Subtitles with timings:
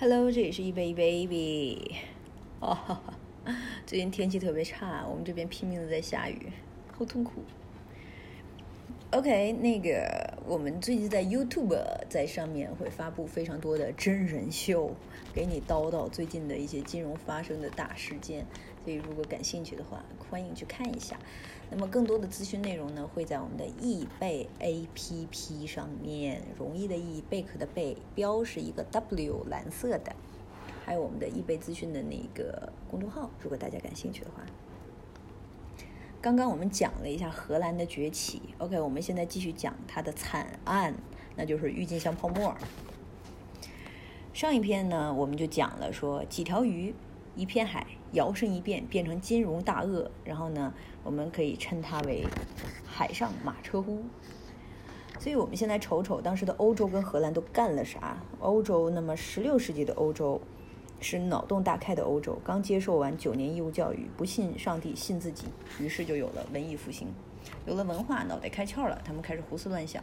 [0.00, 1.96] Hello，这里是一杯 baby。
[2.60, 3.00] 哦，
[3.84, 6.52] 最近天气特别差，我们这边拼命的在下雨，
[6.96, 7.42] 好痛苦。
[9.10, 11.76] OK，那个我们最近在 YouTube
[12.08, 14.94] 在上面会发布非常多的真人秀，
[15.34, 18.46] 给你叨叨最近的一些金融发生的大事件，
[18.88, 21.14] 所以如果感兴趣的话，欢迎去看一下。
[21.70, 30.16] 那么更多的资讯内容呢，会在我们的易贝 APP 上面，容易的易，贝壳的贝，标是一个 W 蓝色的，
[30.86, 34.42] 还有我们的易贝资讯的那个公众号，如果大家感兴趣的话。
[36.22, 40.94] 刚刚我们讲了一下荷兰的崛起，OK，我们现在继续讲它的惨案，
[41.36, 42.56] 那就是郁金香泡沫。
[44.32, 46.94] 上一篇呢，我们就讲了说几条鱼，
[47.38, 50.74] 一片海，摇身一变变成金融大鳄，然后呢，
[51.04, 52.26] 我们可以称它为
[52.84, 54.02] 海上马车夫。
[55.18, 58.18] 所以我们现在瞅瞅当时的欧洲跟荷兰都干了啥？
[58.40, 60.40] 欧洲，那么十六世纪的欧洲。
[61.00, 65.44] 是脑洞大开的欧洲，刚接受完九年义务教育，不信上帝，信自己，
[65.78, 67.06] 于是就有了文艺复兴，
[67.66, 70.02] 有了文化，脑袋开窍了，他们开始胡思乱想，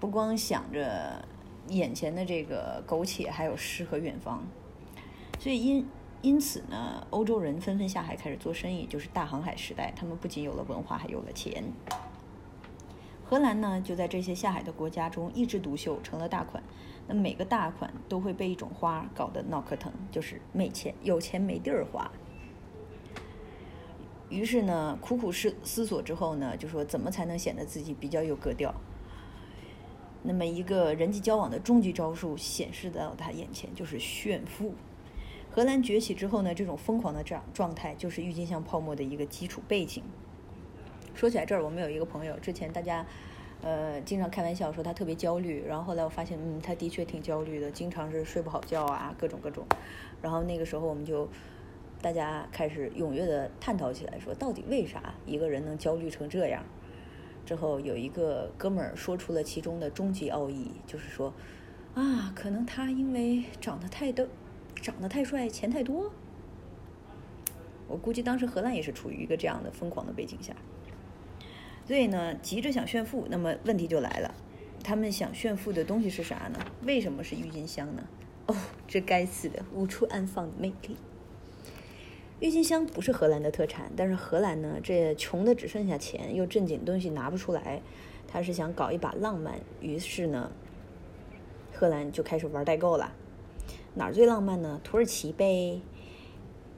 [0.00, 1.24] 不光想着
[1.68, 4.44] 眼前的这个苟且，还有诗和远方。
[5.38, 5.86] 所以因
[6.26, 9.92] 因此呢，欧洲人纷纷下海开始做生意，就是大航海时代。
[9.94, 11.62] 他们不仅有了文化，还有了钱。
[13.24, 16.60] 荷兰呢，就在这些下海的国家中一枝独秀，成了大款。
[17.06, 22.10] 那每个大款都会被一种花搞得脑壳疼，就是没钱，有钱没地儿花。
[24.28, 28.74] 于是呢，苦苦思思索之后呢，就说怎么才能显得自己比较有格调？
[30.24, 34.74] 那么一个人际交往的终极招数显示到他眼前，就是炫富。
[35.56, 40.04] 荷兰崛起之后呢，这种疯狂的状状态就是郁金香泡沫的一个基础背景。
[41.14, 43.06] 说起来这儿，我们有一个朋友，之前大家。
[43.62, 49.64] 呃，经常开玩笑说他特别焦虑，然后后来我发现，嗯，他的确挺焦虑的，经常是睡不好觉啊，各种各种。
[50.20, 51.26] 然后那个时候我们就
[52.02, 56.62] 大家开始踊跃的探讨起来，说到底为啥一个人能焦虑成这样？
[57.46, 61.32] 之后有一个哥们儿说出了其中的终极奥义，就是说
[61.94, 64.26] 啊，可能他因为长得太逗，
[64.76, 66.12] 长得太帅，钱太多。
[67.88, 70.54] 我估计当时荷兰也是处于一个这样的疯狂的背景下。
[71.86, 74.34] 所以呢，急着想炫富，那么问题就来了，
[74.82, 76.58] 他们想炫富的东西是啥呢？
[76.82, 78.02] 为什么是郁金香呢？
[78.46, 78.56] 哦，
[78.88, 80.96] 这该死的无处安放的魅力。
[82.40, 87.80] 郁金香不是荷兰的特产，但是荷兰呢，这穷的只剩下钱，又正经东西拿不出来，
[88.26, 90.50] 他是想搞一把浪漫，于是呢，
[91.72, 93.14] 荷兰就开始玩代购了。
[93.96, 94.78] 哪儿最浪漫呢？
[94.84, 95.80] 土耳其呗。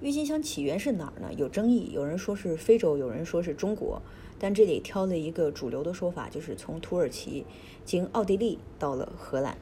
[0.00, 1.34] 郁金香起源是哪儿呢？
[1.36, 4.00] 有争议，有人说是非洲，有人说是中国。
[4.38, 7.44] 但这里挑了一个主流的说法，就是从土耳其
[7.84, 9.58] 经奥地利到了荷兰。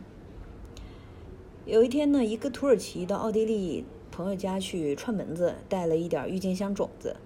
[1.65, 7.17] 有一天呢，一个土耳其到奥地利朋友家去串门子，带了一点郁金香种子，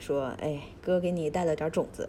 [0.00, 2.08] 说：“哎，哥给你带了点种子。”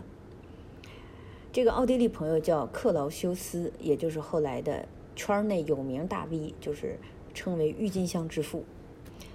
[1.54, 6.98] 这个奥地利朋友叫克劳修斯，也就是后来的圈内有名大 V，就是
[7.38, 8.66] 称为郁金香之父。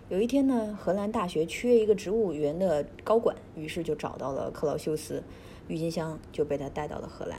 [0.08, 5.22] 有一天呢，荷兰大学缺一个植物园的高管，于是就找到了克劳修斯。
[5.68, 7.38] 郁金香就被他带到了荷兰。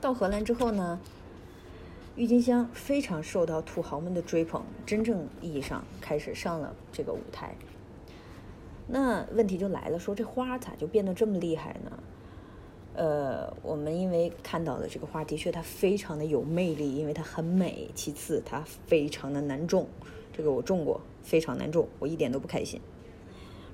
[0.00, 1.00] 到荷兰之后呢，
[2.14, 7.56] 郁金香非常受到土豪们的追捧，真正意义上开始上了这个舞台。
[8.86, 11.90] 那问题就来了，说这花咋就变得这么厉害呢？
[12.98, 17.88] 呃，我们因为看到的这个花，的确它非常的有魅力，因为它很美。
[17.94, 19.86] 其次，它非常的难种，
[20.36, 22.80] 这个我种过，非常难种，我一点都不开心。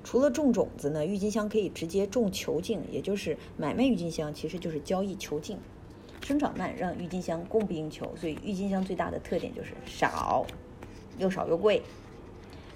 [0.03, 5.57] 除了种种子呢，郁金香可以直接种球茎，也就是买卖郁金香其实就是交易球茎。
[6.21, 10.45] 生长慢让郁金香供不应求，所以郁金香最大的特点就是少，
[11.17, 11.81] 又少又贵。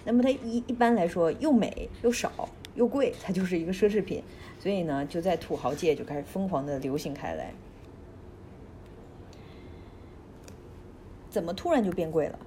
[0.04, 4.24] 那么它一一般来说又美又少又贵，它就是一个奢侈品，
[4.59, 7.53] 所以呢就在土豪界就开始疯狂的流行开来。
[11.30, 12.40] 怎么突然就变贵了？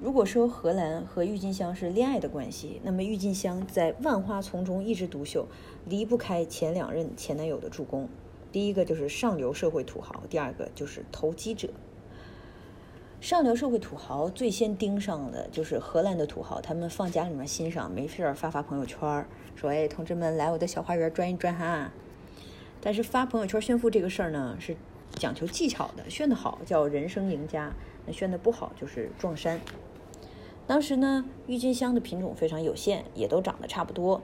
[0.00, 5.46] 如果说荷兰和郁金香是恋爱的关系，那么郁金香在万花丛中一枝独秀，
[5.84, 8.08] 离不开前两任前男友的助攻。
[8.50, 11.68] 第一个就是上流社会土豪，第二个就是投机者。
[13.20, 21.92] 上流社会土豪最先盯上的就是荷兰的土豪，他们放家里面欣赏，没事儿发发朋友圈，说：“哎，同志们，来我的小花园转一转哈。”
[22.80, 24.74] 但是发朋友圈炫富这个事儿呢，是
[25.12, 27.70] 讲求技巧的，炫得好叫人生赢家，
[28.06, 29.60] 那炫得不好就是撞衫。
[30.66, 34.22] 当时呢，郁金香的品种非常有限，也都长得差不多。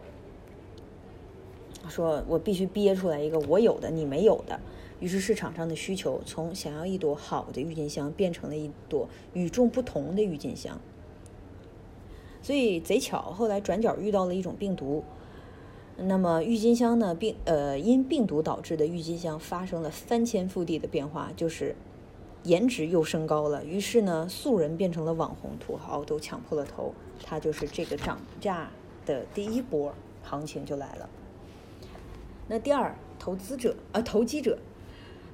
[1.88, 4.60] 说我必须憋出来一个我有的你没有的，
[5.00, 10.80] 于是市场上的需求从想要一朵好的郁金香变成了一朵与众不同的郁金香。
[12.42, 15.02] 所以贼巧，后来转角遇到了一种病毒，
[15.96, 21.74] 那么郁金香呢病呃因病毒导致的郁金香发生了翻天覆地的变化，就是
[22.44, 23.64] 颜值又升高了。
[23.64, 26.94] 于是呢，素人变成了网红，土豪都抢破了头。
[27.24, 28.70] 它就是这个涨价
[29.04, 29.92] 的第一波
[30.22, 31.08] 行情就来了。
[32.48, 34.58] 那第二，投资者啊，投机者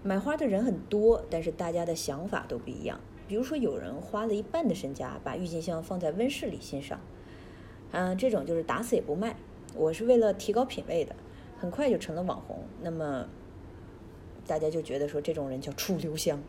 [0.03, 2.99] 买花的人很多，但是大家的想法都不一样。
[3.29, 7.01] 比如说，有人花了一半的身家把郁金香放在温室里欣赏，
[7.91, 9.37] 嗯，这种就是打死也不卖。
[9.75, 11.15] 我是为了提高品味的，
[11.59, 12.65] 很快就成了网红。
[12.83, 13.27] 那么
[14.47, 16.43] 大家就觉得说这种人叫出留香。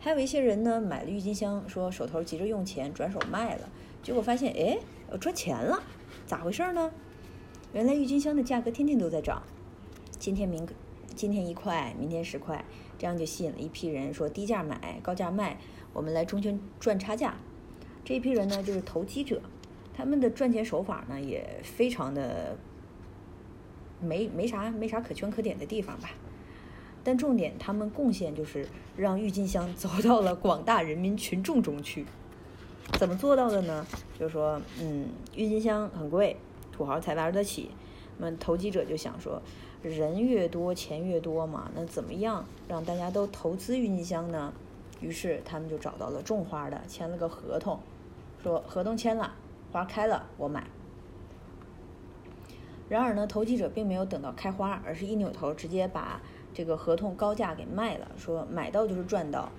[0.00, 3.68] 还有一些人呢，买了郁金香，说手头急着用钱，转手卖了，
[4.02, 4.78] 结果发现哎，
[5.18, 5.82] 赚钱了，
[6.26, 6.90] 咋回事呢？
[7.72, 9.42] 原来郁金香的价格天天都在涨。
[10.18, 10.66] 今天明，
[11.14, 12.64] 今天一块，明天十块，
[12.98, 15.56] 这样就吸引了一批人说低价买，高价卖，
[15.92, 17.36] 我们来中间赚差价。
[18.04, 19.40] 这一批人呢，就是投机者，
[19.94, 22.56] 他们的赚钱手法呢也非常的
[24.00, 26.10] 没没啥没啥可圈可点的地方吧。
[27.04, 28.66] 但重点，他们贡献就是
[28.96, 32.04] 让郁金香走到了广大人民群众中去。
[32.98, 33.86] 怎么做到的呢？
[34.18, 36.36] 就是说，嗯，郁金香很贵，
[36.72, 37.70] 土豪才玩得起。
[38.18, 39.40] 那么投机者就想说。
[39.82, 44.52] 人越多，钱越多嘛，那怎么样让大家都投资郁金香呢？
[45.00, 47.78] 于是他们就找到了种花的，签了个合同，
[48.42, 49.34] 说合同签了，
[49.70, 50.66] 花开了我买。
[52.88, 56.20] 然而呢，投机者并没有等到开花，而是一扭头直接把
[56.52, 59.50] 这个合同高价给卖了，说买到就是赚到。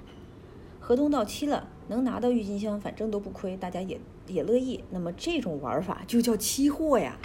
[0.81, 4.83] 合同到期了，能拿到郁金香，反正都不亏，大家也也乐意。
[4.89, 7.18] 那么这种玩法就叫期货呀。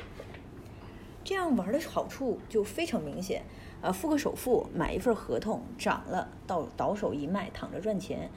[1.25, 3.43] 这样玩的好处就非常明显，
[3.81, 8.31] 啊，付个首付买一份合同，涨了到倒手一卖，躺着赚钱，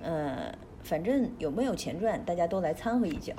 [0.00, 3.34] 呃，反正有没有钱赚，大家都来掺和一脚。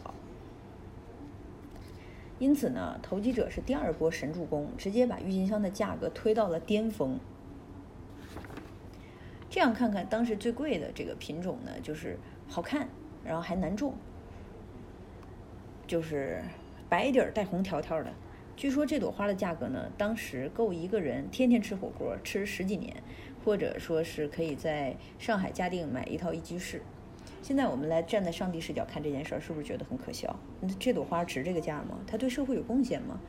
[2.38, 7.20] 因此呢，投机者是第二波神助攻，直接把郁金香的价格推到了巅峰。
[9.50, 12.88] 这样看看，当时最贵的这个品种呢，就是好看，
[13.26, 13.96] 然后还难种，
[15.88, 16.44] 就是
[16.88, 18.14] 白底儿带红条条的。
[18.58, 22.92] 据说这朵花的价格呢，当时够一个人天天吃火锅吃十几年，
[23.46, 26.82] 或者说是可以在上海嘉定买一套一居室。
[27.44, 30.36] 现在我们来站在上帝视角看这件事儿，是不是觉得很可笑？
[30.60, 32.00] 那这朵花值这个价吗？
[32.08, 33.20] 它对社会有贡献吗？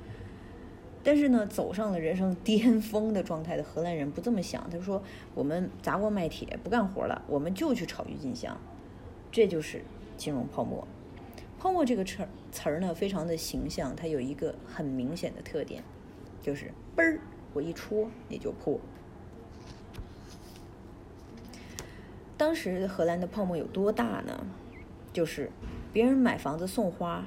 [1.04, 5.02] 但是呢，走上了人生巅峰的状态的荷兰人不这么想，他说
[5.36, 8.58] ：“我们砸锅卖铁不干活了，我们就去炒郁金香。”
[9.30, 9.84] 这就是
[10.16, 10.88] 金融泡沫。
[11.58, 15.82] 泡沫这个词儿词儿呢，非常的形象，它有一个很明显的特点，
[16.40, 17.19] 就是嘣儿，
[17.52, 18.78] 我一戳也就破。
[22.37, 24.46] 当时荷兰的泡沫有多大呢？
[25.12, 25.50] 就是
[25.93, 27.26] 别人买房子送花，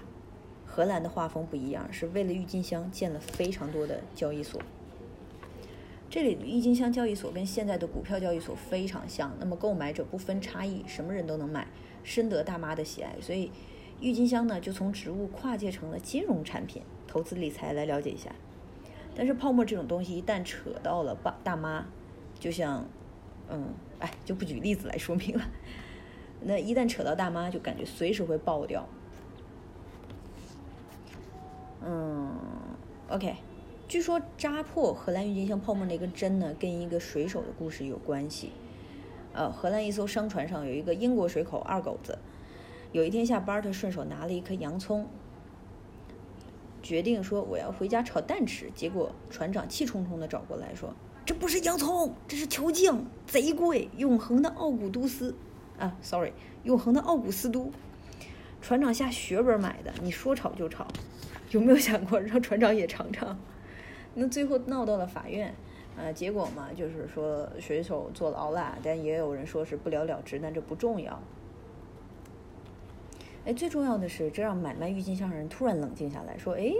[0.65, 4.61] 荷兰的画风不一样，是为了郁金香建了非常多的交易所。
[6.09, 11.67] 这里的郁金香交易所跟现在的股票交易所非常像，那么购买者不分差异，什么人都能买，
[12.03, 13.51] 深得大妈的喜爱，所以。
[14.01, 18.31] 郁金香呢，就从植物跨界成了金融产品，投资理财来了解一下。
[19.15, 21.85] 但是泡沫这种东西一旦扯到了爸大妈，
[22.39, 22.83] 就像，
[23.47, 23.67] 嗯，
[23.99, 25.43] 哎，就不举例子来说明了。
[26.41, 28.87] 那一旦扯到大妈，就感觉随时会爆掉。
[31.85, 32.31] 嗯
[33.07, 33.35] ，OK，
[33.87, 38.51] 据说扎破荷兰郁金香泡沫那根针呢，跟一个水手的故事有关系。
[39.33, 42.17] 呃，荷兰一艘商船上有一个英国水口二狗子。
[42.91, 45.07] 有一天下班，他顺手拿了一颗洋葱，
[46.81, 48.69] 决定说我要回家炒蛋吃。
[48.75, 50.93] 结果船长气冲冲地找过来说
[51.25, 55.33] ：“这不是洋葱，这是球茎，贼贵，永恒的奥古都斯
[55.79, 56.33] 啊，sorry，
[56.63, 57.71] 永恒的奥古斯都。”
[58.61, 60.85] 船长下血本买的，你说炒就炒，
[61.51, 63.39] 有没有想过让船长也尝尝？
[64.13, 65.55] 那最后闹到了法院，
[65.95, 71.19] 呃，结果嘛，就是说水手坐牢了，但也有人说是不了了之，但这不重要。
[73.43, 76.71] 哎，最重要的是，这让买卖郁金香的人突然冷静下来，说：“哎，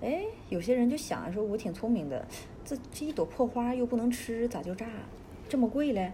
[0.00, 2.26] 哎，有些人就想啊，说我挺聪明的，
[2.64, 4.86] 这这一朵破花又不能吃，咋就炸？
[5.48, 6.12] 这么贵嘞？”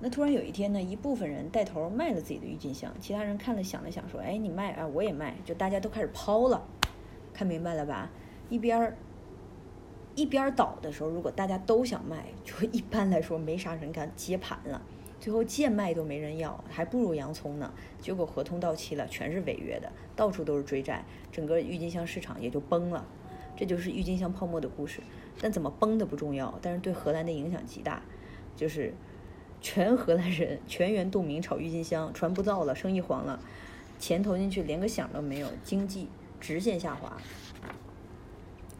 [0.00, 6.64] 那突然有一天呢，一部分人带头卖了自己的郁金香，其他人看了想了想，说：“哎，你卖啊，我也卖。”就大家都开始抛了，
[7.32, 8.08] 看明白了吧？
[8.50, 8.96] 一边儿
[10.14, 14.80] 一边倒的时候，如果大家都想卖，就一般来说没啥人敢接盘了。
[15.24, 17.72] 最后贱卖都没人要，还不如洋葱呢。
[17.98, 21.02] 结果合同到期了，全是违约的，到处都是追债，
[21.32, 23.06] 整个郁金香市场也就崩了。
[23.56, 25.00] 这就是郁金香泡沫的故事。
[25.40, 28.02] 但怎么崩的不重要，但是对荷兰的影响极大，
[28.54, 28.92] 就是
[29.62, 33.40] 全荷兰人全员动名炒郁金香，船不造了，生意黄了，
[33.98, 37.16] 钱投进去连个响都没有，经济直线下滑。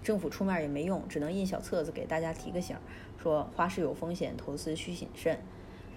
[0.02, 2.76] 政府出面也没用，只能印小册子给大家提个醒，
[3.16, 5.38] 说花市有风险，投资需谨慎。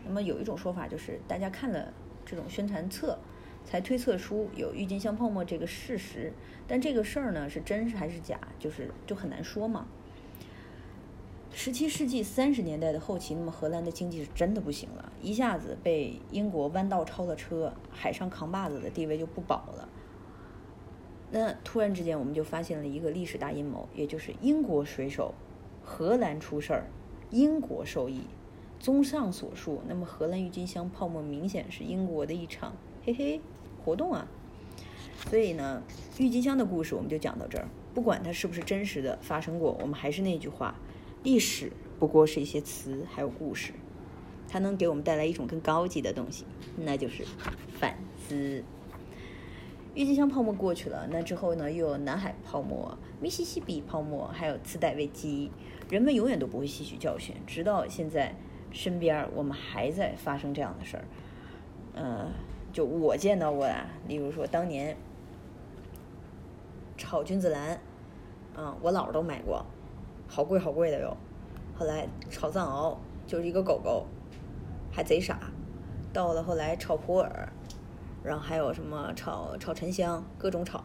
[0.08, 1.94] 那么有一种说法就是，大家看了
[2.26, 3.20] 这种宣传册，
[3.64, 6.34] 才推测出有郁金香泡沫这个事实。
[6.68, 9.88] 但这个事儿呢，是真是还是假，就是就很难说嘛。
[11.54, 19.90] 十七世纪三十年代的后期，那么荷兰的经济是真的不行了，一下子被英国弯道超了车，海上扛把子的地位就不保了。
[21.32, 25.34] 那突然之间，我们就发现了一个历史大阴谋，也就是英国水手，
[25.84, 26.86] 荷兰出事儿，
[27.32, 28.22] 英国受益。
[28.80, 33.42] 综上所述，那么荷兰郁金香泡沫明显是英国的一场嘿嘿
[33.84, 34.28] 活动啊。
[35.30, 35.82] 所以呢，
[36.18, 40.76] 郁金香的故事我们就讲到这儿，不管它是不是真实的发生过，我们还是那句话。
[41.24, 43.74] 历史不过是一些词，还有故事，
[44.48, 46.46] 它能给我们带来一种更高级的东西，
[46.78, 47.26] 那就是
[47.80, 48.64] 反思。
[49.96, 55.52] 郁金香泡沫过去了，那之后呢，又有南海泡沫、密西西比泡沫，还有次贷危机，
[55.90, 58.36] 人们永远都不会吸取教训，直到现在，
[58.72, 61.04] 身边我们还在发生这样的事儿。
[61.94, 62.28] 呃，
[62.72, 63.76] 就我见到过的，
[64.08, 64.96] 例如说当年
[66.98, 67.80] 炒君子兰，
[68.56, 69.66] 嗯，我姥都买过。
[70.28, 71.16] 好贵好贵的哟，
[71.78, 74.06] 后来炒藏獒就是一个狗狗，
[74.92, 75.40] 还贼傻。
[76.12, 77.30] 到了后来炒普洱，
[78.24, 80.84] 然后还有什么炒炒沉香，各种炒。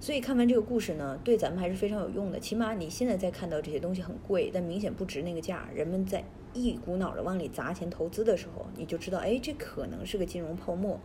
[0.00, 2.38] 所以看完这个故事呢，对咱们还是非常有用的。
[2.38, 6.24] 起码你现在再看到这些东西很贵，但明显不值那个价，人们在
[6.54, 11.00] 一股脑的往里砸钱投资的时候，你就知道，哎，这可能是个金融泡沫。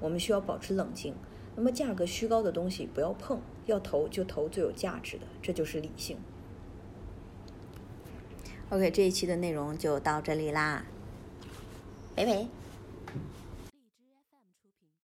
[0.00, 1.14] 我们需要保持冷静。
[1.54, 6.16] 那么价格虚高的东西不要碰，要投就投最有价值的，这就是理性。
[8.70, 10.84] OK，这一期的内容就到这里啦，
[12.16, 12.48] 拜拜。